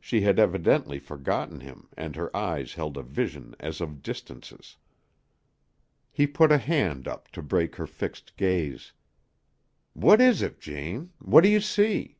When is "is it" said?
10.20-10.58